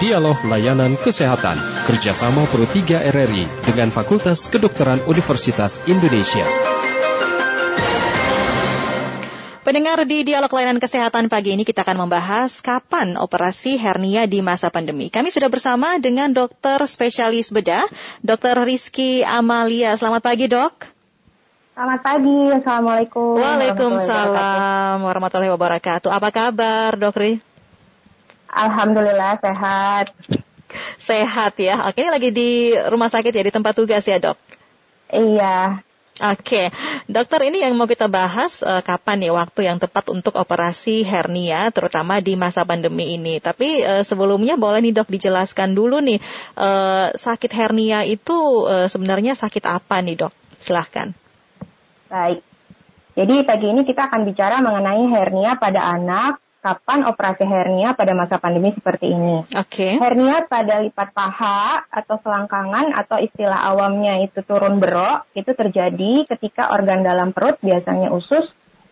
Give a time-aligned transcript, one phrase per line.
[0.00, 6.40] Dialog Layanan Kesehatan kerjasama Pro 3 RRI dengan Fakultas Kedokteran Universitas Indonesia.
[9.60, 14.72] Pendengar di Dialog Layanan Kesehatan pagi ini kita akan membahas kapan operasi hernia di masa
[14.72, 15.12] pandemi.
[15.12, 17.84] Kami sudah bersama dengan dokter spesialis bedah,
[18.24, 18.56] Dr.
[18.64, 20.00] Rizky Amalia.
[20.00, 20.88] Selamat pagi, Dok.
[21.76, 23.36] Selamat pagi, Assalamualaikum.
[23.36, 26.08] Waalaikumsalam warahmatullahi wabarakatuh.
[26.08, 27.49] Apa kabar, Dok Ri?
[28.50, 30.10] Alhamdulillah sehat.
[30.98, 31.86] Sehat ya.
[31.90, 34.38] Oke, ini lagi di rumah sakit ya, di tempat tugas ya, Dok?
[35.10, 35.82] Iya.
[36.20, 36.68] Oke,
[37.08, 41.72] dokter ini yang mau kita bahas uh, kapan nih waktu yang tepat untuk operasi hernia,
[41.72, 43.40] terutama di masa pandemi ini.
[43.40, 46.20] Tapi uh, sebelumnya boleh nih dok dijelaskan dulu nih
[46.60, 48.36] uh, sakit hernia itu
[48.68, 50.32] uh, sebenarnya sakit apa nih dok?
[50.60, 51.16] Silahkan.
[52.12, 52.44] Baik.
[53.16, 58.36] Jadi pagi ini kita akan bicara mengenai hernia pada anak, kapan operasi hernia pada masa
[58.36, 59.42] pandemi seperti ini.
[59.56, 59.64] Oke.
[59.66, 59.92] Okay.
[59.96, 66.70] Hernia pada lipat paha atau selangkangan atau istilah awamnya itu turun berok itu terjadi ketika
[66.76, 68.44] organ dalam perut biasanya usus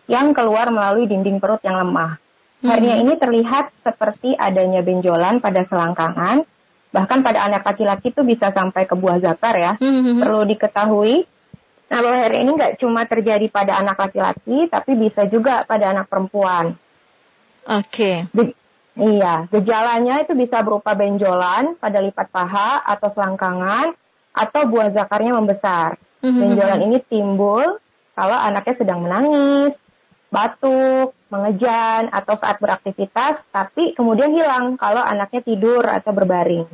[0.09, 2.17] yang keluar melalui dinding perut yang lemah.
[2.59, 2.67] Hmm.
[2.73, 6.43] Hernia ini terlihat seperti adanya benjolan pada selangkangan,
[6.91, 9.73] bahkan pada anak laki-laki itu bisa sampai ke buah zakar ya.
[9.77, 10.17] Hmm.
[10.17, 11.39] Perlu diketahui
[11.89, 16.77] Nah, bahwa ini nggak cuma terjadi pada anak laki-laki, tapi bisa juga pada anak perempuan.
[17.67, 18.27] Oke.
[18.31, 18.55] Okay.
[18.99, 23.95] Iya, gejalanya itu bisa berupa benjolan pada lipat paha atau selangkangan,
[24.35, 25.95] atau buah zakarnya membesar.
[26.19, 26.39] Mm-hmm.
[26.43, 27.79] Benjolan ini timbul
[28.11, 29.71] kalau anaknya sedang menangis,
[30.27, 36.67] batuk, mengejan, atau saat beraktivitas, tapi kemudian hilang kalau anaknya tidur atau berbaring.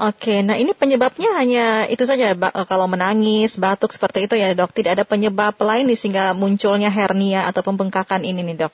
[0.00, 4.72] Oke, nah ini penyebabnya hanya itu saja eh, kalau menangis, batuk seperti itu ya dok.
[4.72, 8.72] Tidak ada penyebab lain nih sehingga munculnya hernia atau pembengkakan ini nih dok.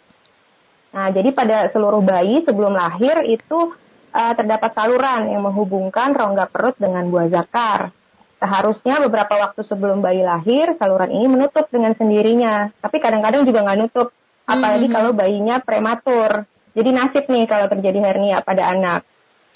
[0.93, 3.75] Nah, jadi pada seluruh bayi sebelum lahir itu
[4.13, 7.93] uh, terdapat saluran yang menghubungkan rongga perut dengan buah zakar.
[8.37, 12.69] Seharusnya beberapa waktu sebelum bayi lahir, saluran ini menutup dengan sendirinya.
[12.81, 14.09] Tapi kadang-kadang juga nggak nutup,
[14.45, 14.97] apalagi mm -hmm.
[14.97, 16.31] kalau bayinya prematur.
[16.77, 19.01] Jadi nasib nih kalau terjadi hernia pada anak.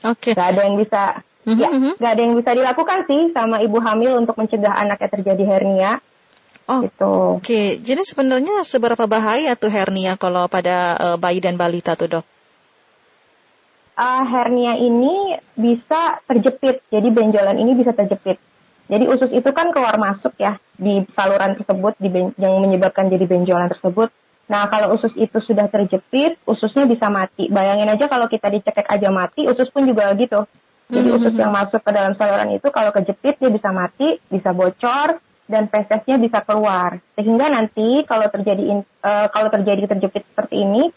[0.00, 0.32] Oke.
[0.32, 0.38] Okay.
[0.38, 1.56] Gak ada yang bisa Mm-hmm.
[1.56, 1.92] Ya, mm-hmm.
[1.96, 5.92] nggak ada yang bisa dilakukan sih sama ibu hamil untuk mencegah anaknya terjadi hernia.
[6.70, 7.42] Oh, gitu.
[7.42, 7.66] Oke, okay.
[7.82, 12.24] jadi sebenarnya seberapa bahaya tuh hernia kalau pada uh, bayi dan balita tuh dok?
[13.98, 18.38] Uh, hernia ini bisa terjepit, jadi benjolan ini bisa terjepit.
[18.86, 23.26] Jadi usus itu kan keluar masuk ya di saluran tersebut di ben- yang menyebabkan jadi
[23.26, 24.14] benjolan tersebut.
[24.50, 27.46] Nah, kalau usus itu sudah terjepit, ususnya bisa mati.
[27.50, 30.42] Bayangin aja kalau kita dicekek aja mati, usus pun juga gitu.
[30.90, 31.18] Jadi mm-hmm.
[31.22, 35.66] usus yang masuk ke dalam saluran itu kalau kejepit dia bisa mati, bisa bocor, dan
[35.66, 37.02] fesesnya bisa keluar.
[37.18, 40.88] Sehingga nanti kalau terjadi uh, kalau terjadi terjepit seperti ini,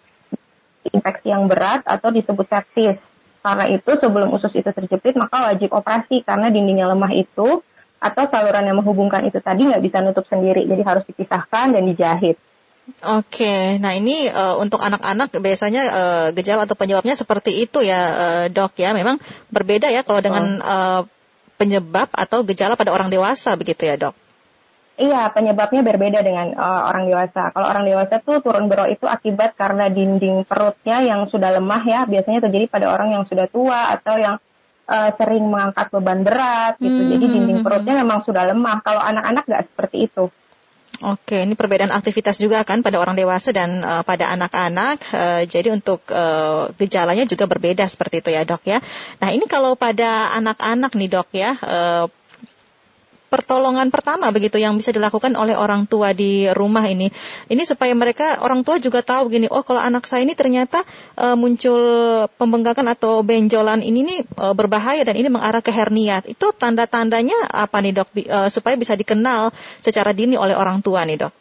[0.93, 3.01] infeksi yang berat atau disebut sepsis.
[3.43, 7.59] Karena itu sebelum usus itu terjepit maka wajib operasi karena dinding yang lemah itu
[8.03, 12.35] atau saluran yang menghubungkan itu tadi nggak bisa nutup sendiri, jadi harus dipisahkan dan dijahit.
[12.99, 18.45] Oke, nah ini uh, untuk anak-anak biasanya uh, gejala atau penyebabnya seperti itu ya uh,
[18.51, 18.91] dok ya.
[18.91, 20.67] Memang berbeda ya kalau dengan oh.
[20.67, 21.01] uh,
[21.55, 24.15] penyebab atau gejala pada orang dewasa begitu ya dok?
[25.03, 27.51] Iya, penyebabnya berbeda dengan uh, orang dewasa.
[27.51, 32.07] Kalau orang dewasa tuh turun berok itu akibat karena dinding perutnya yang sudah lemah ya.
[32.07, 34.39] Biasanya terjadi pada orang yang sudah tua atau yang
[34.87, 37.03] uh, sering mengangkat beban berat gitu.
[37.03, 37.11] Hmm.
[37.19, 38.01] Jadi dinding hmm, perutnya hmm.
[38.07, 38.79] memang sudah lemah.
[38.79, 40.25] Kalau anak-anak nggak seperti itu.
[41.03, 45.03] Oke, ini perbedaan aktivitas juga kan pada orang dewasa dan uh, pada anak-anak.
[45.11, 48.79] Uh, jadi untuk uh, gejalanya juga berbeda seperti itu ya dok ya.
[49.19, 52.07] Nah ini kalau pada anak-anak nih dok ya, uh,
[53.33, 57.09] pertolongan pertama begitu yang bisa dilakukan oleh orang tua di rumah ini.
[57.49, 60.85] Ini supaya mereka orang tua juga tahu gini, oh kalau anak saya ini ternyata
[61.17, 61.81] uh, muncul
[62.37, 66.21] pembengkakan atau benjolan ini nih uh, berbahaya dan ini mengarah ke hernia.
[66.29, 69.49] Itu tanda-tandanya apa nih dok uh, supaya bisa dikenal
[69.81, 71.33] secara dini oleh orang tua nih dok?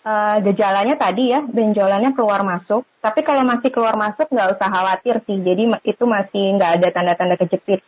[0.00, 5.20] Uh, gejalanya tadi ya benjolannya keluar masuk tapi kalau masih keluar masuk nggak usah khawatir
[5.28, 7.84] sih jadi itu masih nggak ada tanda-tanda kejepit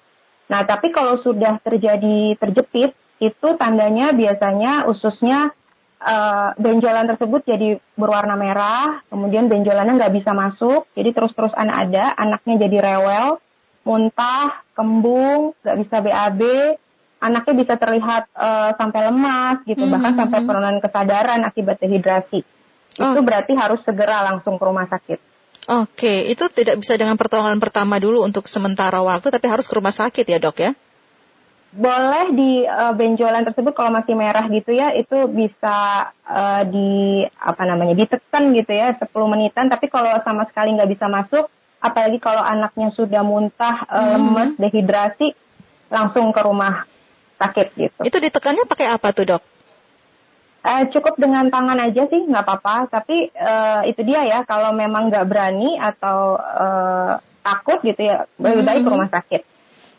[0.51, 2.93] Nah, tapi kalau sudah terjadi terjepit,
[3.23, 5.55] itu tandanya biasanya ususnya
[6.03, 12.67] uh, benjolan tersebut jadi berwarna merah, kemudian benjolannya nggak bisa masuk, jadi terus-terusan ada, anaknya
[12.67, 13.39] jadi rewel,
[13.87, 16.43] muntah, kembung, nggak bisa BAB,
[17.23, 19.95] anaknya bisa terlihat uh, sampai lemas gitu, mm-hmm.
[19.95, 20.49] bahkan sampai mm-hmm.
[20.51, 22.41] penurunan kesadaran akibat dehidrasi.
[22.99, 23.15] Oh.
[23.15, 25.32] Itu berarti harus segera langsung ke rumah sakit.
[25.71, 29.95] Oke, itu tidak bisa dengan pertolongan pertama dulu untuk sementara waktu, tapi harus ke rumah
[29.95, 30.75] sakit ya dok ya?
[31.73, 37.63] Boleh di uh, benjolan tersebut kalau masih merah gitu ya, itu bisa uh, di apa
[37.65, 39.71] namanya ditekan gitu ya 10 menitan.
[39.71, 41.47] Tapi kalau sama sekali nggak bisa masuk,
[41.79, 45.33] apalagi kalau anaknya sudah muntah, uh, lemes, dehidrasi,
[45.89, 46.91] langsung ke rumah
[47.39, 48.01] sakit gitu.
[48.03, 49.43] Itu ditekannya pakai apa tuh dok?
[50.63, 52.87] Uh, cukup dengan tangan aja sih, nggak apa-apa.
[52.87, 58.63] Tapi uh, itu dia ya, kalau memang nggak berani atau uh, takut gitu ya, lebih
[58.63, 59.43] baik ke rumah sakit.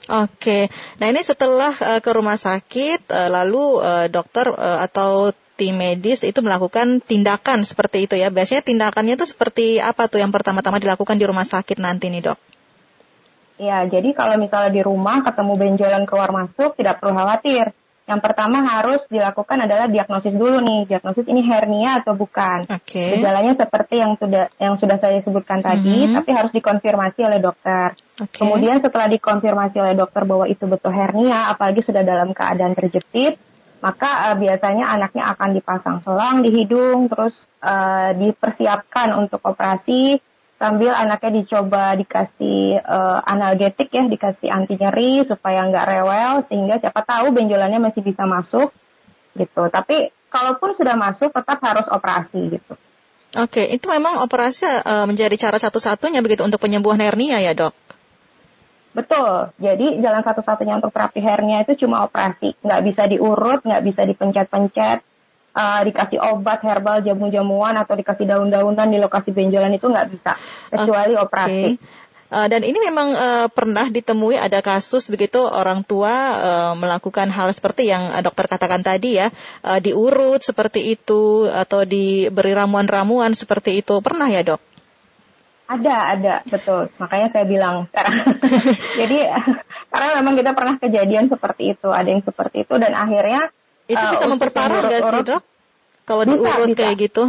[0.04, 0.68] Oke,
[1.00, 6.28] nah ini setelah uh, ke rumah sakit, uh, lalu uh, dokter uh, atau tim medis
[6.28, 8.28] itu melakukan tindakan seperti itu ya.
[8.28, 12.40] Biasanya tindakannya itu seperti apa tuh yang pertama-tama dilakukan di rumah sakit nanti nih dok?
[13.64, 17.72] Ya, jadi kalau misalnya di rumah ketemu benjolan keluar masuk, tidak perlu khawatir.
[18.04, 22.68] Yang pertama harus dilakukan adalah diagnosis dulu nih, diagnosis ini hernia atau bukan.
[22.68, 23.16] Okay.
[23.16, 26.16] Gejalanya seperti yang sudah yang sudah saya sebutkan tadi, mm -hmm.
[26.20, 27.96] tapi harus dikonfirmasi oleh dokter.
[28.20, 28.44] Okay.
[28.44, 33.40] Kemudian setelah dikonfirmasi oleh dokter bahwa itu betul hernia, apalagi sudah dalam keadaan terjepit,
[33.80, 37.32] maka uh, biasanya anaknya akan dipasang selang di hidung, terus
[37.64, 40.20] uh, dipersiapkan untuk operasi
[40.64, 47.04] sambil anaknya dicoba dikasih uh, analgetik ya, dikasih anti nyeri supaya nggak rewel sehingga siapa
[47.04, 48.72] tahu benjolannya masih bisa masuk
[49.36, 49.68] gitu.
[49.68, 52.80] Tapi kalaupun sudah masuk tetap harus operasi gitu.
[53.34, 57.76] Oke, itu memang operasi uh, menjadi cara satu-satunya begitu untuk penyembuhan hernia ya dok?
[58.94, 59.52] Betul.
[59.58, 62.56] Jadi jalan satu-satunya untuk terapi hernia itu cuma operasi.
[62.62, 65.02] Nggak bisa diurut, nggak bisa dipencet-pencet,
[65.54, 70.32] uh, dikasih obat herbal jamu-jamuan atau dikasih daun-daunan di lokasi benjolan itu nggak bisa
[70.74, 71.24] kecuali okay.
[71.24, 71.70] operasi.
[72.34, 77.54] Uh, dan ini memang uh, pernah ditemui ada kasus begitu orang tua uh, melakukan hal
[77.54, 79.30] seperti yang dokter katakan tadi ya,
[79.62, 84.02] uh, diurut seperti itu atau diberi ramuan-ramuan seperti itu.
[84.02, 84.62] Pernah ya, Dok?
[85.64, 86.90] Ada, ada, betul.
[86.98, 88.14] Makanya saya bilang sekarang.
[89.00, 89.20] Jadi
[89.94, 93.54] karena memang kita pernah kejadian seperti itu, ada yang seperti itu dan akhirnya
[93.88, 95.42] itu uh, bisa memperparah nggak sih dok?
[96.04, 96.80] Kalau diurut bisa.
[96.80, 97.22] kayak gitu?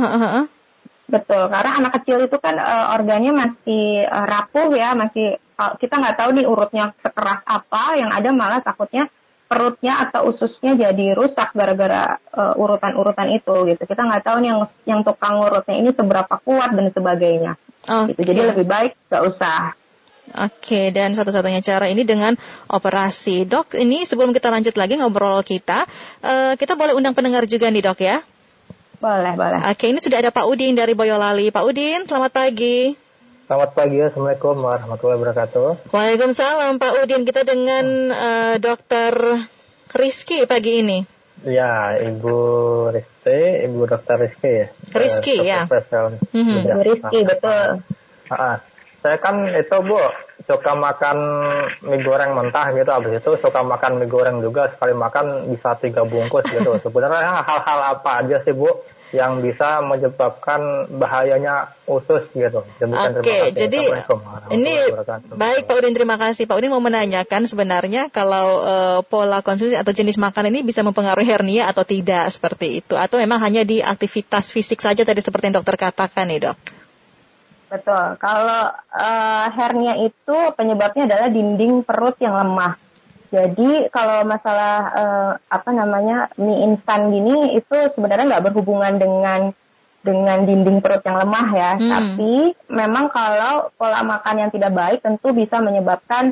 [1.04, 6.00] Betul, karena anak kecil itu kan uh, organnya masih uh, rapuh ya, masih uh, kita
[6.00, 9.12] nggak tahu nih urutnya sekeras apa, yang ada malah takutnya
[9.44, 13.82] perutnya atau ususnya jadi rusak gara-gara uh, urutan-urutan itu gitu.
[13.84, 17.52] Kita nggak tahu nih yang yang tukang urutnya ini seberapa kuat dan sebagainya.
[17.84, 18.16] Okay.
[18.16, 18.20] Gitu.
[18.32, 19.76] Jadi lebih baik nggak usah
[20.32, 22.32] Oke, dan satu-satunya cara ini dengan
[22.72, 23.44] operasi.
[23.44, 25.84] Dok, ini sebelum kita lanjut lagi ngobrol kita,
[26.24, 28.24] uh, kita boleh undang pendengar juga nih dok ya?
[29.04, 29.60] Boleh, boleh.
[29.68, 31.52] Oke, ini sudah ada Pak Udin dari Boyolali.
[31.52, 32.96] Pak Udin, selamat pagi.
[33.44, 35.92] Selamat pagi, Assalamualaikum warahmatullahi wabarakatuh.
[35.92, 37.28] Waalaikumsalam Pak Udin.
[37.28, 39.12] Kita dengan uh, dokter
[39.92, 40.98] Rizky pagi ini.
[41.44, 42.36] Ya, Ibu
[42.96, 44.66] Rizky, Ibu Dokter Rizky ya.
[44.96, 45.60] Rizky uh, ya.
[45.68, 46.58] Mm -hmm.
[46.64, 47.84] Ibu Rizky, betul.
[48.32, 48.64] Ah,
[49.04, 50.00] saya kan itu bu
[50.48, 51.16] suka makan
[51.84, 56.08] mie goreng mentah gitu habis itu suka makan mie goreng juga sekali makan bisa tiga
[56.08, 58.72] bungkus gitu sebenarnya hal-hal apa aja sih bu
[59.12, 62.66] yang bisa menyebabkan bahayanya usus gitu.
[62.66, 64.02] Oke, okay, jadi
[64.50, 64.74] ini
[65.30, 66.50] baik Pak Udin terima kasih.
[66.50, 71.30] Pak Udin mau menanyakan sebenarnya kalau uh, pola konsumsi atau jenis makan ini bisa mempengaruhi
[71.30, 75.62] hernia atau tidak seperti itu atau memang hanya di aktivitas fisik saja tadi seperti yang
[75.62, 76.83] dokter katakan nih dok.
[77.74, 78.06] Betul.
[78.22, 78.62] Kalau
[78.94, 82.78] uh, hernia itu penyebabnya adalah dinding perut yang lemah.
[83.34, 89.50] Jadi kalau masalah uh, apa namanya mie instan gini itu sebenarnya nggak berhubungan dengan
[90.06, 91.70] dengan dinding perut yang lemah ya.
[91.74, 91.90] Hmm.
[91.90, 96.30] Tapi memang kalau pola makan yang tidak baik tentu bisa menyebabkan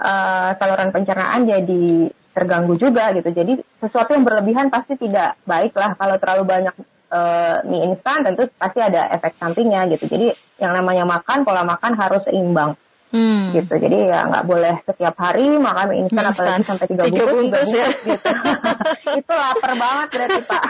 [0.00, 3.28] uh, saluran pencernaan jadi terganggu juga gitu.
[3.28, 6.74] Jadi sesuatu yang berlebihan pasti tidak baik lah kalau terlalu banyak
[7.12, 10.08] uh, mie instan tentu pasti ada efek sampingnya gitu.
[10.08, 12.76] Jadi yang namanya makan pola makan harus seimbang.
[13.08, 13.56] Hmm.
[13.56, 13.72] gitu.
[13.72, 17.88] Jadi ya nggak boleh setiap hari makan mie instan apalagi sampai tiga bungkus, bungkus ya.
[18.04, 18.28] gitu.
[19.24, 20.62] Itu lapar banget berarti pak.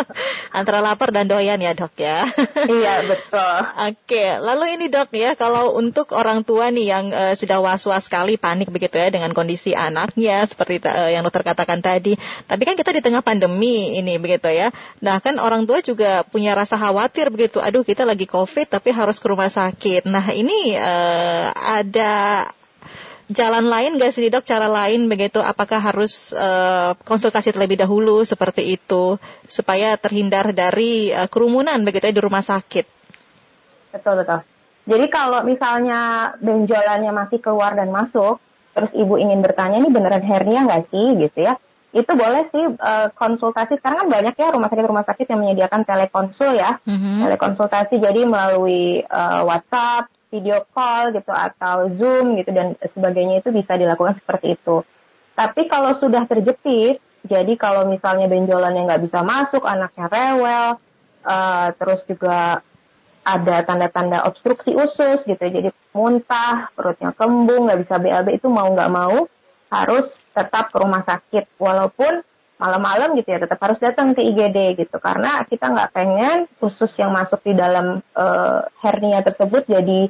[0.58, 2.26] Antara lapar dan doyan ya dok ya.
[2.76, 3.56] Iya betul.
[3.94, 8.34] Oke lalu ini dok ya kalau untuk orang tua nih yang uh, sudah was-was sekali
[8.34, 12.18] panik begitu ya dengan kondisi anaknya seperti uh, yang dokter katakan tadi.
[12.50, 14.74] Tapi kan kita di tengah pandemi ini begitu ya.
[15.06, 17.62] Nah kan orang tua juga punya rasa khawatir begitu.
[17.62, 20.10] Aduh kita lagi covid tapi harus ke rumah sakit.
[20.10, 22.12] Nah ini uh, ada
[23.26, 24.46] jalan lain gak sih dok?
[24.46, 25.42] Cara lain begitu?
[25.42, 29.18] Apakah harus uh, konsultasi terlebih dahulu seperti itu
[29.50, 32.86] supaya terhindar dari uh, kerumunan begitu ya di rumah sakit?
[33.94, 34.40] Betul betul.
[34.86, 38.38] Jadi kalau misalnya benjolannya masih keluar dan masuk
[38.76, 41.06] terus ibu ingin bertanya ini beneran hernia nggak sih?
[41.26, 41.58] gitu ya.
[41.96, 43.80] Itu boleh sih uh, konsultasi.
[43.80, 46.78] Sekarang kan banyak ya rumah sakit rumah sakit yang menyediakan telekonsul ya.
[46.84, 47.24] Mm-hmm.
[47.26, 53.80] telekonsultasi jadi melalui uh, WhatsApp video call gitu atau Zoom gitu dan sebagainya itu bisa
[53.80, 54.84] dilakukan seperti itu.
[55.32, 60.66] Tapi kalau sudah terjepit, jadi kalau misalnya benjolannya nggak bisa masuk, anaknya rewel,
[61.24, 62.60] uh, terus juga
[63.26, 68.92] ada tanda-tanda obstruksi usus gitu, jadi muntah, perutnya kembung, nggak bisa BAB itu mau nggak
[68.92, 69.26] mau
[69.66, 72.22] harus tetap ke rumah sakit, walaupun
[72.56, 77.12] malam-malam gitu ya tetap harus datang ke IGD gitu karena kita nggak pengen usus yang
[77.12, 80.08] masuk di dalam uh, hernia tersebut jadi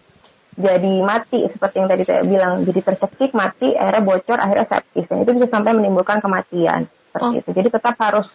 [0.56, 5.22] jadi mati seperti yang tadi saya bilang jadi tercekik mati akhirnya bocor akhirnya sepsis dan
[5.22, 7.40] itu bisa sampai menimbulkan kematian seperti oh.
[7.44, 8.26] itu jadi tetap harus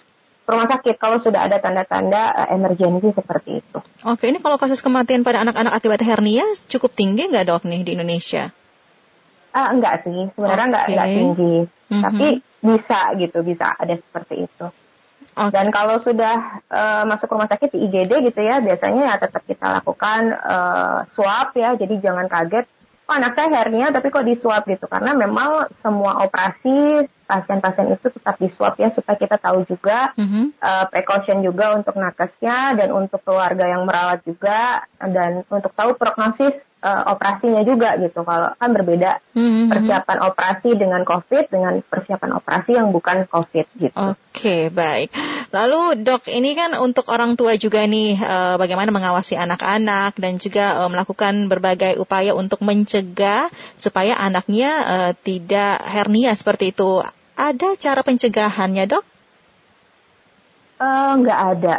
[0.46, 3.78] rumah sakit kalau sudah ada tanda-tanda uh, emergensi seperti itu.
[4.04, 7.92] Oke ini kalau kasus kematian pada anak-anak akibat hernia cukup tinggi nggak dok nih di
[7.96, 8.52] Indonesia?
[9.52, 10.72] Uh, enggak sih, sebenarnya okay.
[10.72, 11.56] enggak, enggak tinggi.
[11.68, 12.04] Mm-hmm.
[12.04, 12.28] Tapi
[12.62, 14.66] bisa gitu, bisa ada seperti itu.
[15.32, 15.52] Okay.
[15.56, 19.80] Dan kalau sudah uh, masuk rumah sakit di IGD gitu ya, biasanya ya tetap kita
[19.80, 22.68] lakukan uh, swab ya, jadi jangan kaget.
[23.08, 28.12] Oh anak saya hernia tapi kok di swab gitu, karena memang semua operasi pasien-pasien itu
[28.12, 30.60] tetap di swab ya supaya kita tahu juga mm-hmm.
[30.60, 36.60] uh, precaution juga untuk nakesnya dan untuk keluarga yang merawat juga dan untuk tahu prognosis
[36.84, 38.26] uh, operasinya juga gitu.
[38.26, 39.72] Kalau kan berbeda mm-hmm.
[39.72, 43.96] persiapan operasi dengan COVID dengan persiapan operasi yang bukan COVID gitu.
[43.96, 45.14] Oke okay, baik.
[45.54, 50.84] Lalu dok ini kan untuk orang tua juga nih uh, bagaimana mengawasi anak-anak dan juga
[50.84, 53.48] uh, melakukan berbagai upaya untuk mencegah
[53.78, 59.06] supaya anaknya uh, tidak hernia seperti itu ada cara pencegahannya, dok?
[60.82, 61.76] Uh, nggak ada.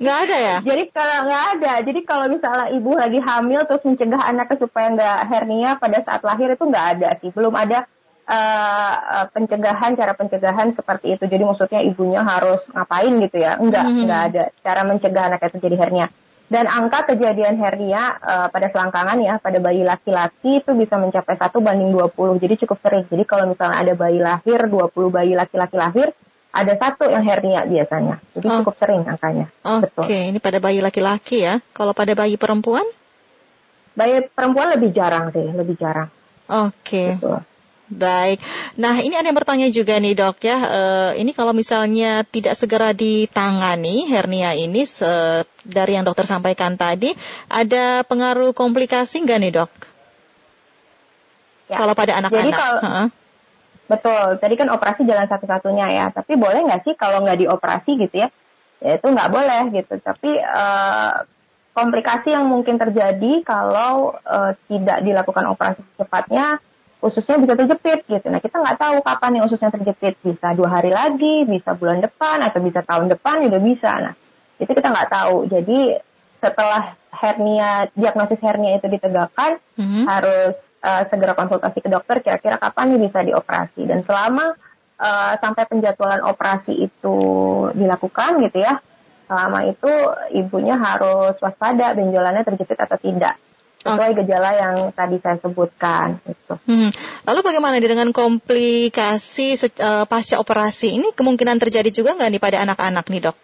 [0.00, 0.56] Nggak ada ya?
[0.64, 5.18] Jadi kalau nggak ada, jadi kalau misalnya ibu lagi hamil terus mencegah anaknya supaya nggak
[5.28, 7.28] hernia pada saat lahir itu nggak ada sih.
[7.36, 7.84] Belum ada
[8.24, 11.24] uh, pencegahan, cara pencegahan seperti itu.
[11.28, 13.60] Jadi maksudnya ibunya harus ngapain gitu ya?
[13.60, 14.02] Enggak, hmm.
[14.08, 16.08] nggak ada cara mencegah anaknya terjadi hernia.
[16.44, 21.50] Dan angka kejadian hernia uh, pada selangkangan ya, pada bayi laki-laki itu bisa mencapai 1
[21.56, 22.42] banding 20.
[22.42, 23.04] Jadi cukup sering.
[23.08, 26.12] Jadi kalau misalnya ada bayi lahir, 20 bayi laki-laki lahir,
[26.54, 28.20] ada satu yang hernia biasanya.
[28.36, 28.56] Jadi oh.
[28.62, 29.50] cukup sering angkanya.
[29.66, 30.22] Oke, okay.
[30.30, 31.58] ini pada bayi laki-laki ya.
[31.72, 32.84] Kalau pada bayi perempuan?
[33.96, 36.12] Bayi perempuan lebih jarang sih, lebih jarang.
[36.46, 37.18] Oke.
[37.18, 37.53] Okay.
[37.84, 38.40] Baik.
[38.80, 40.56] Nah, ini ada yang bertanya juga nih dok ya.
[40.56, 40.80] E,
[41.20, 47.12] ini kalau misalnya tidak segera ditangani hernia ini se dari yang dokter sampaikan tadi,
[47.52, 49.70] ada pengaruh komplikasi nggak nih dok?
[51.68, 51.76] Ya.
[51.76, 52.56] Kalau pada anak-anak?
[52.56, 52.80] Kalau.
[53.84, 54.26] Betul.
[54.40, 56.06] Tadi kan operasi jalan satu-satunya ya.
[56.08, 58.28] Tapi boleh nggak sih kalau nggak dioperasi gitu ya?
[58.80, 60.00] Ya itu nggak boleh gitu.
[60.00, 61.28] Tapi uh,
[61.76, 66.64] komplikasi yang mungkin terjadi kalau uh, tidak dilakukan operasi secepatnya
[67.04, 68.26] ususnya bisa terjepit gitu.
[68.32, 70.16] Nah kita nggak tahu kapan nih ususnya terjepit.
[70.24, 73.92] Bisa dua hari lagi, bisa bulan depan, atau bisa tahun depan juga bisa.
[74.00, 74.14] Nah
[74.56, 75.36] itu kita nggak tahu.
[75.52, 76.00] Jadi
[76.40, 80.04] setelah hernia, diagnosis hernia itu ditegakkan, mm-hmm.
[80.08, 83.82] harus uh, segera konsultasi ke dokter kira-kira kapan nih bisa dioperasi.
[83.84, 84.56] Dan selama
[84.96, 87.16] uh, sampai penjadwalan operasi itu
[87.76, 88.80] dilakukan gitu ya,
[89.28, 89.92] selama itu
[90.36, 93.36] ibunya harus waspada benjolannya terjepit atau tidak
[93.84, 94.18] sesuai okay.
[94.24, 96.24] gejala yang tadi saya sebutkan.
[96.24, 96.56] Itu.
[96.64, 96.88] Hmm.
[97.28, 103.04] Lalu bagaimana dengan komplikasi uh, pasca operasi ini kemungkinan terjadi juga nggak nih pada anak-anak
[103.12, 103.36] nih dok?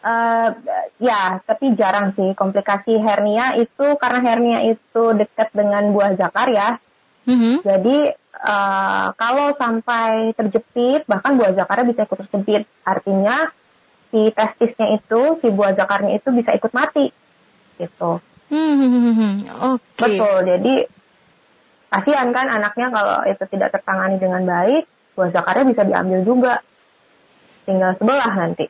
[0.00, 0.56] Uh,
[0.96, 6.78] ya, tapi jarang sih komplikasi hernia itu karena hernia itu dekat dengan buah zakar ya.
[7.28, 7.54] Mm-hmm.
[7.66, 7.98] Jadi
[8.40, 13.52] uh, kalau sampai terjepit bahkan buah zakarnya bisa ikut terjepit, artinya
[14.08, 17.12] si testisnya itu, si buah zakarnya itu bisa ikut mati,
[17.76, 18.24] gitu.
[18.50, 19.34] Hmm, hmm, hmm, hmm.
[19.78, 19.82] Oke.
[19.94, 20.18] Okay.
[20.18, 20.38] Betul.
[20.50, 20.74] Jadi
[21.90, 26.54] kasihan kan anaknya kalau itu tidak tertangani dengan baik, buah zakarnya bisa diambil juga.
[27.64, 28.66] Tinggal sebelah nanti.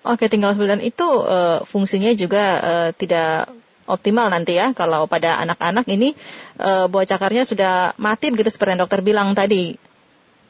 [0.00, 3.52] Oke, tinggal sebelah itu uh, fungsinya juga uh, tidak
[3.84, 6.14] optimal nanti ya kalau pada anak-anak ini
[6.62, 9.76] uh, buah cakarnya sudah mati begitu seperti yang dokter bilang tadi.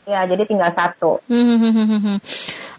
[0.08, 1.20] Ya, jadi tinggal satu.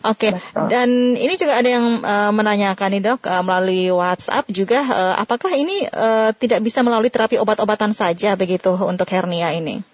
[0.02, 0.42] Oke, okay.
[0.66, 5.54] dan ini juga ada yang uh, menanyakan nih dok uh, melalui WhatsApp juga, uh, apakah
[5.54, 9.86] ini uh, tidak bisa melalui terapi obat-obatan saja begitu untuk hernia ini?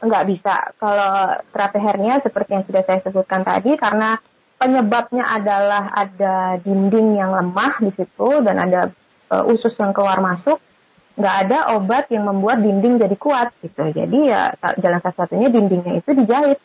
[0.00, 0.72] Enggak bisa.
[0.80, 4.16] Kalau terapi hernia seperti yang sudah saya sebutkan tadi, karena
[4.56, 8.88] penyebabnya adalah ada dinding yang lemah di situ dan ada
[9.28, 10.56] uh, usus yang keluar masuk,
[11.14, 13.82] nggak ada obat yang membuat dinding jadi kuat gitu.
[13.94, 16.58] Jadi ya jalan satu-satunya dindingnya itu dijahit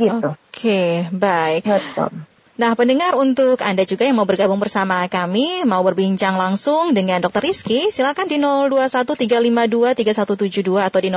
[0.00, 0.28] gitu.
[0.32, 1.68] Oke, okay, baik.
[1.68, 2.31] Betul.
[2.62, 7.42] Nah, pendengar untuk Anda juga yang mau bergabung bersama kami, mau berbincang langsung dengan Dr.
[7.42, 11.10] Rizky, silakan di 0213523172 atau di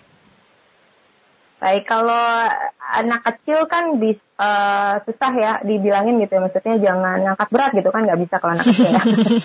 [1.61, 2.49] Baik, kalau
[2.97, 7.89] anak kecil kan bisa uh, susah ya dibilangin gitu ya, maksudnya jangan ngangkat berat gitu
[7.93, 9.03] kan nggak bisa kalau anak kecil ya.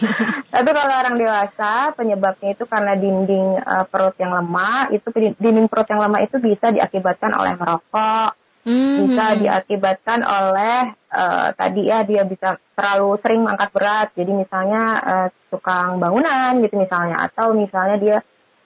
[0.55, 5.87] Tapi kalau orang dewasa penyebabnya itu karena dinding uh, perut yang lemah, itu dinding perut
[5.91, 8.31] yang lemah itu bisa diakibatkan oleh merokok,
[8.65, 9.07] mm-hmm.
[9.07, 15.27] bisa diakibatkan oleh uh, tadi ya dia bisa terlalu sering mengangkat berat, jadi misalnya uh,
[15.53, 18.17] tukang bangunan gitu misalnya, atau misalnya dia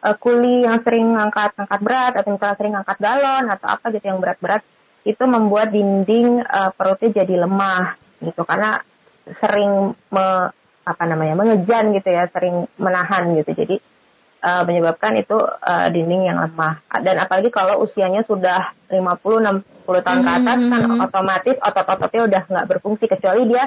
[0.01, 4.05] uh, kuli yang sering ngangkat ngangkat berat atau misalnya sering ngangkat galon atau apa gitu
[4.07, 4.63] yang berat-berat
[5.05, 8.41] itu membuat dinding uh, perutnya jadi lemah gitu.
[8.43, 8.79] Karena
[9.39, 10.27] sering me,
[10.83, 13.53] apa namanya mengejan gitu ya sering menahan gitu.
[13.53, 13.75] Jadi
[14.43, 20.19] uh, menyebabkan itu uh, dinding yang lemah dan apalagi kalau usianya sudah 50 60 tahun
[20.21, 21.05] ke atas kan mm-hmm.
[21.05, 23.65] otomatis otot-ototnya udah nggak berfungsi kecuali dia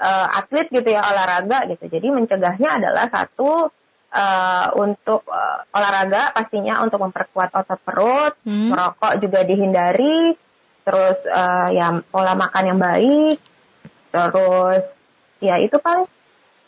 [0.00, 3.68] uh, atlet gitu ya olahraga gitu jadi mencegahnya adalah satu
[4.14, 8.70] uh, untuk uh, olahraga pastinya untuk memperkuat otot perut, hmm.
[8.72, 10.38] merokok juga dihindari,
[10.86, 13.38] terus uh, ya pola makan yang baik,
[14.14, 14.82] terus
[15.42, 16.06] ya itu paling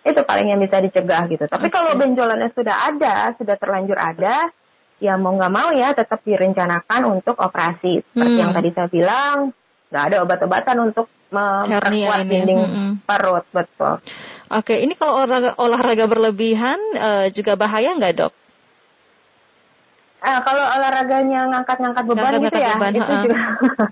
[0.06, 1.44] itu paling yang bisa dicegah gitu.
[1.50, 1.74] Tapi okay.
[1.74, 4.54] kalau benjolannya sudah ada, sudah terlanjur ada,
[5.02, 8.06] ya mau nggak mau ya tetap direncanakan untuk operasi.
[8.14, 8.42] Seperti hmm.
[8.46, 9.36] yang tadi saya bilang,
[9.90, 12.92] nggak ada obat-obatan untuk memperkuat dinding hmm.
[13.02, 13.98] perut, betul.
[14.46, 18.32] Oke, ini kalau olahraga, olahraga berlebihan uh, juga bahaya nggak dok?
[20.22, 23.36] Uh, kalau olahraganya ngangkat-ngangkat beban ngangkat, gitu ya, beban, itu, uh, juga,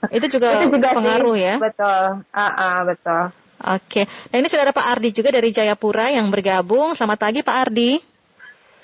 [0.09, 1.55] itu juga itu juga pengaruh sih, ya.
[1.59, 3.23] Betul, uh, uh, betul.
[3.65, 6.93] Oke, nah ini sudah ada Pak Ardi juga dari Jayapura yang bergabung.
[6.93, 7.97] Selamat pagi Pak Ardi.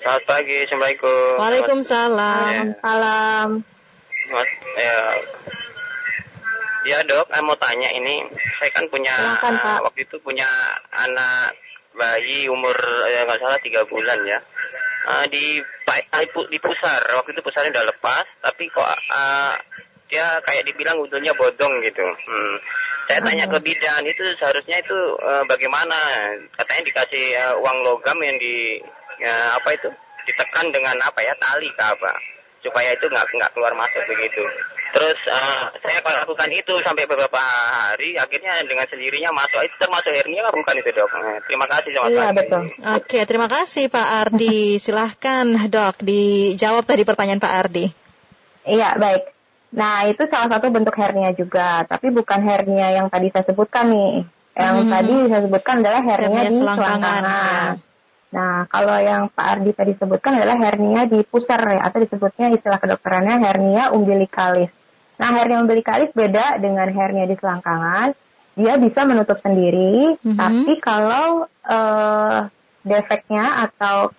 [0.01, 1.37] Selamat pagi, Assalamualaikum.
[1.37, 2.63] Waalaikumsalam.
[2.81, 3.49] Salam.
[4.81, 4.97] Ya,
[6.89, 8.25] ya dok, saya mau tanya ini,
[8.57, 9.79] saya kan punya Silakan, Pak.
[9.85, 10.49] waktu itu punya
[10.89, 11.53] anak
[11.93, 12.73] bayi umur
[13.13, 14.41] ya nggak salah tiga bulan ya.
[15.05, 15.61] Uh, di
[16.49, 19.53] di pusar waktu itu pusarnya udah lepas tapi kok uh,
[20.09, 22.01] dia kayak dibilang untungnya bodong gitu.
[22.01, 22.57] Hmm.
[23.09, 25.95] Saya tanya ke bidan itu seharusnya itu uh, bagaimana?
[26.55, 28.79] Katanya dikasih uh, uang logam yang di
[29.23, 29.89] uh, apa itu
[30.27, 32.11] ditekan dengan apa ya tali ke apa
[32.61, 34.41] supaya itu nggak nggak keluar masuk begitu.
[34.91, 39.63] Terus uh, saya lakukan itu sampai beberapa hari, akhirnya dengan sendirinya masuk.
[39.63, 41.09] Itu termasuk hernia bukan itu dok?
[41.47, 42.63] Terima kasih sama Iya betul.
[42.99, 44.77] Oke, terima kasih Pak Ardi.
[44.83, 47.85] Silahkan dok dijawab tadi pertanyaan Pak Ardi.
[48.67, 49.40] Iya baik.
[49.71, 54.15] Nah itu salah satu bentuk hernia juga, tapi bukan hernia yang tadi saya sebutkan nih.
[54.51, 54.91] Yang hmm.
[54.91, 56.99] tadi saya sebutkan adalah hernia, hernia di selangkangan.
[56.99, 57.71] selangkangan.
[58.31, 62.79] Nah, kalau yang Pak Ardi tadi sebutkan adalah hernia di pusar ya, atau disebutnya istilah
[62.79, 64.71] kedokterannya hernia umbilikalis.
[65.19, 68.15] Nah, hernia umbilikalis beda dengan hernia di selangkangan.
[68.55, 70.35] Dia bisa menutup sendiri, mm-hmm.
[70.35, 72.47] tapi kalau uh,
[72.83, 74.11] defeknya atau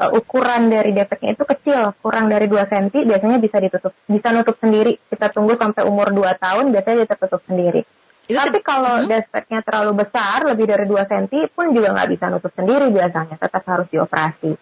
[0.00, 4.56] uh, ukuran dari defeknya itu kecil, kurang dari 2 cm, biasanya bisa ditutup, bisa nutup
[4.58, 4.98] sendiri.
[5.10, 7.82] Kita tunggu sampai umur 2 tahun, biasanya dia tertutup sendiri.
[8.24, 9.08] Itu Tapi kalau hmm?
[9.08, 13.62] defeknya terlalu besar, lebih dari 2 cm pun juga nggak bisa nutup sendiri biasanya, tetap
[13.68, 14.52] harus dioperasi.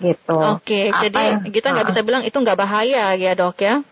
[0.00, 0.32] Gitu.
[0.32, 3.84] Oke, okay, jadi yang, kita nggak uh, bisa bilang itu nggak bahaya ya dok ya?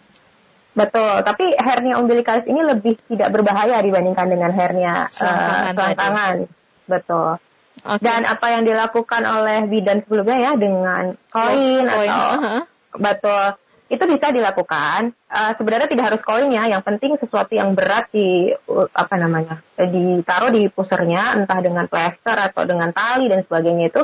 [0.72, 6.48] Betul, tapi hernia umbilikalis ini lebih tidak berbahaya dibandingkan dengan hernia selangkangan.
[6.48, 7.36] Uh, Betul.
[7.78, 8.02] Okay.
[8.02, 12.62] Dan apa yang dilakukan oleh bidan sebelumnya ya dengan koin oh, atau uh -huh.
[12.98, 13.44] betul
[13.88, 15.16] itu bisa dilakukan.
[15.32, 19.64] Uh, sebenarnya tidak harus koin ya, yang penting sesuatu yang berat di uh, apa namanya
[19.80, 24.02] ditaruh di pusernya, entah dengan plester atau dengan tali dan sebagainya itu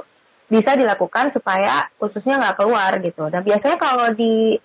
[0.49, 3.29] bisa dilakukan supaya ususnya nggak keluar gitu.
[3.29, 4.57] Dan biasanya kalau di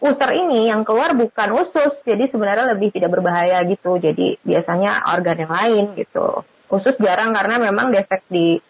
[0.00, 3.98] user ini yang keluar bukan usus, jadi sebenarnya lebih tidak berbahaya gitu.
[3.98, 6.46] Jadi biasanya organ yang lain gitu.
[6.70, 8.62] Usus jarang karena memang defek di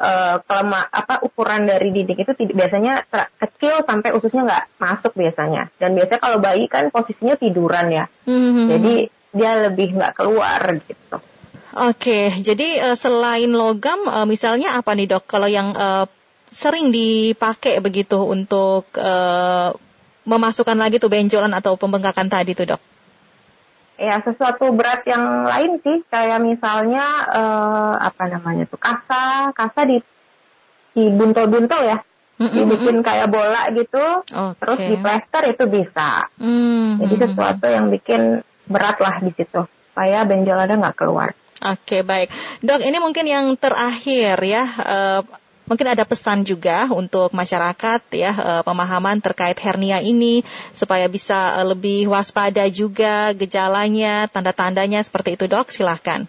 [0.00, 3.04] uh, kelema apa ukuran dari dinding itu biasanya
[3.36, 8.66] kecil sampai ususnya nggak masuk biasanya dan biasanya kalau bayi kan posisinya tiduran ya mm-hmm.
[8.70, 8.94] jadi
[9.30, 11.16] dia lebih nggak keluar gitu.
[11.70, 15.30] Oke, jadi uh, selain logam, uh, misalnya apa nih dok?
[15.30, 16.10] Kalau yang uh,
[16.50, 19.70] sering dipakai begitu untuk uh,
[20.26, 22.82] memasukkan lagi tuh benjolan atau pembengkakan tadi tuh dok?
[24.00, 26.00] Ya sesuatu berat yang lain sih.
[26.08, 29.52] Kayak misalnya uh, apa namanya tuh kasa.
[29.52, 30.00] Kasa di
[30.96, 31.98] di buntel-buntel ya.
[32.40, 32.56] Mm-hmm.
[32.56, 34.24] dibikin kayak bola gitu.
[34.24, 34.56] Okay.
[34.64, 36.24] terus di plester itu bisa.
[36.40, 37.04] Mm-hmm.
[37.04, 39.60] jadi sesuatu yang bikin berat lah di situ.
[39.92, 41.36] Supaya benjolannya nggak keluar.
[41.60, 42.32] Oke okay, baik.
[42.64, 44.64] Dok ini mungkin yang terakhir ya.
[44.80, 45.20] Uh,
[45.70, 50.42] Mungkin ada pesan juga untuk masyarakat ya eh, pemahaman terkait hernia ini
[50.74, 55.70] supaya bisa eh, lebih waspada juga gejalanya, tanda-tandanya seperti itu dok.
[55.70, 56.26] Silahkan.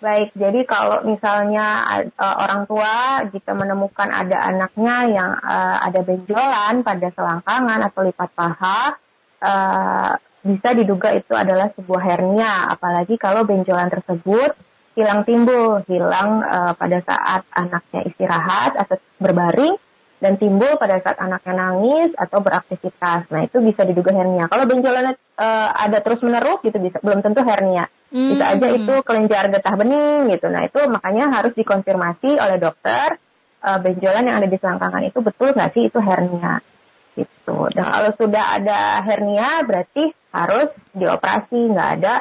[0.00, 1.84] Baik, jadi kalau misalnya
[2.16, 8.30] uh, orang tua jika menemukan ada anaknya yang uh, ada benjolan pada selangkangan atau lipat
[8.32, 8.96] paha,
[9.44, 12.72] uh, bisa diduga itu adalah sebuah hernia.
[12.72, 14.56] Apalagi kalau benjolan tersebut
[14.98, 19.78] hilang timbul, hilang uh, pada saat anaknya istirahat atau berbaring
[20.20, 23.30] dan timbul pada saat anaknya nangis atau beraktivitas.
[23.32, 24.46] Nah, itu bisa diduga hernia.
[24.52, 27.88] Kalau benjolannya uh, ada terus-menerus gitu bisa belum tentu hernia.
[28.12, 28.36] Hmm.
[28.36, 30.46] Bisa aja itu kelenjar getah bening gitu.
[30.52, 33.16] Nah, itu makanya harus dikonfirmasi oleh dokter
[33.64, 36.60] uh, benjolan yang ada di selangkangan itu betul nggak sih itu hernia.
[37.16, 37.56] Gitu.
[37.72, 42.14] Dan kalau sudah ada hernia berarti harus dioperasi, nggak ada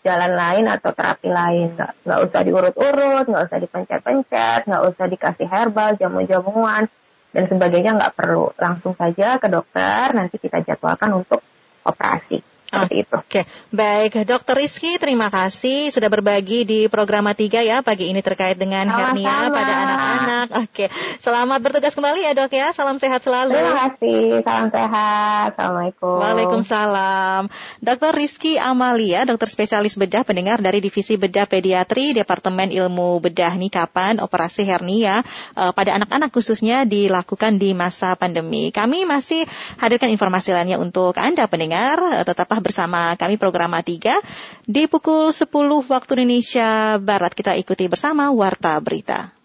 [0.00, 1.76] jalan lain atau terapi lain.
[1.76, 6.84] Nggak, nggak usah diurut-urut, nggak usah dipencet-pencet, nggak usah dikasih herbal, jamu-jamuan
[7.30, 8.50] dan sebagainya nggak perlu.
[8.58, 11.40] Langsung saja ke dokter, nanti kita jadwalkan untuk
[11.86, 12.49] operasi.
[12.70, 13.16] Seperti itu.
[13.18, 13.42] Oke,
[13.74, 14.22] baik.
[14.30, 19.10] Dokter Rizky, terima kasih sudah berbagi di program tiga ya pagi ini terkait dengan Sama-sama.
[19.10, 20.46] hernia pada anak-anak.
[20.70, 20.86] Oke,
[21.18, 22.70] selamat bertugas kembali ya dok ya.
[22.70, 23.58] Salam sehat selalu.
[23.58, 24.22] Terima kasih.
[24.46, 25.48] Salam sehat.
[25.58, 26.14] Assalamualaikum.
[26.22, 27.42] Waalaikumsalam.
[27.82, 33.74] Dokter Rizky Amalia, dokter spesialis bedah pendengar dari Divisi Bedah Pediatri Departemen Ilmu Bedah nih
[33.74, 35.26] kapan operasi hernia
[35.58, 38.70] uh, pada anak-anak khususnya dilakukan di masa pandemi.
[38.70, 39.42] Kami masih
[39.82, 41.98] hadirkan informasi lainnya untuk Anda pendengar.
[41.98, 44.20] Uh, tetaplah bersama kami program A3
[44.68, 45.48] di pukul 10
[45.88, 49.39] waktu Indonesia Barat kita ikuti bersama Warta Berita.